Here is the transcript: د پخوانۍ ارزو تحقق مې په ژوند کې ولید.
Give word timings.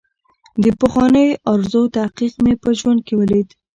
د 0.63 0.65
پخوانۍ 0.79 1.27
ارزو 1.53 1.81
تحقق 1.95 2.33
مې 2.43 2.53
په 2.63 2.69
ژوند 2.79 2.99
کې 3.07 3.13
ولید. 3.19 3.49